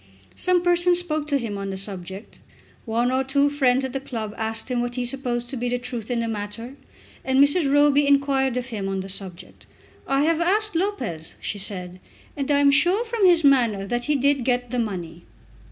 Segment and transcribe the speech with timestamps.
[0.35, 2.39] Some persons spoke to him on the subject.
[2.85, 5.77] One or two friends at the club asked him what he supposed to be the
[5.77, 6.73] truth in the matter,
[7.23, 7.71] and Mrs.
[7.71, 9.67] Roby inquired of him on the subject.
[10.07, 11.99] "I have asked Lopez," she said,
[12.35, 15.23] "and I am sure from his manner that he did get the money."